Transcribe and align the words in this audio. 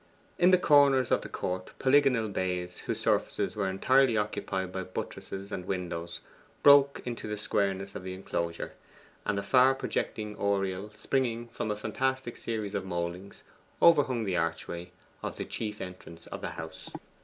In 0.39 0.49
the 0.49 0.57
corners 0.57 1.11
of 1.11 1.21
the 1.21 1.29
court 1.29 1.73
polygonal 1.77 2.27
bays, 2.27 2.79
whose 2.87 2.99
surfaces 2.99 3.55
were 3.55 3.69
entirely 3.69 4.17
occupied 4.17 4.71
by 4.71 4.81
buttresses 4.83 5.51
and 5.51 5.65
windows, 5.65 6.21
broke 6.63 7.03
into 7.05 7.27
the 7.27 7.37
squareness 7.37 7.93
of 7.93 8.01
the 8.01 8.15
enclosure; 8.15 8.73
and 9.27 9.37
a 9.37 9.43
far 9.43 9.75
projecting 9.75 10.35
oriel, 10.37 10.89
springing 10.95 11.49
from 11.49 11.69
a 11.69 11.75
fantastic 11.75 12.35
series 12.35 12.73
of 12.73 12.83
mouldings, 12.83 13.43
overhung 13.79 14.23
the 14.23 14.35
archway 14.37 14.89
of 15.21 15.35
the 15.35 15.45
chief 15.45 15.79
entrance 15.79 16.23
to 16.23 16.35
the 16.35 16.49
house. 16.49 16.89